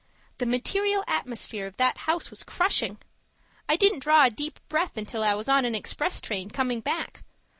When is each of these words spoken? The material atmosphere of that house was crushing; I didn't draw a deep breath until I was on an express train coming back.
The 0.39 0.47
material 0.47 1.03
atmosphere 1.05 1.67
of 1.67 1.77
that 1.77 1.99
house 2.09 2.31
was 2.31 2.41
crushing; 2.41 2.97
I 3.69 3.75
didn't 3.75 3.99
draw 3.99 4.23
a 4.25 4.31
deep 4.31 4.59
breath 4.67 4.97
until 4.97 5.23
I 5.23 5.35
was 5.35 5.47
on 5.47 5.63
an 5.63 5.75
express 5.75 6.19
train 6.19 6.49
coming 6.49 6.79
back. 6.79 7.21